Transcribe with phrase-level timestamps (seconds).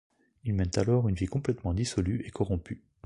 [0.45, 2.81] Il mène alors une vie complètement dissolue et corrompue.